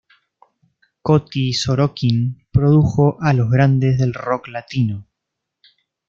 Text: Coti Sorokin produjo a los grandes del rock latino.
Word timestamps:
Coti 1.03 1.53
Sorokin 1.53 2.31
produjo 2.51 3.19
a 3.21 3.33
los 3.33 3.51
grandes 3.51 3.99
del 3.99 4.15
rock 4.15 4.47
latino. 4.47 5.05